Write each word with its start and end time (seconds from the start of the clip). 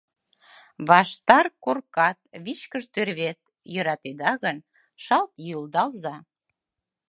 Ваштар 0.87 1.45
коркат, 1.63 2.17
вичкыж 2.43 2.83
тӱрвет, 2.93 3.39
Йӧратеда 3.73 4.31
гын, 4.43 4.57
шалт 5.03 5.31
йӱылдалза! 5.45 6.15